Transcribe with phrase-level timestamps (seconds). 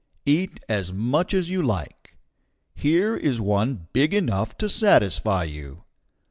[0.25, 2.17] Eat as much as you like.
[2.73, 5.83] Here is one big enough to satisfy you.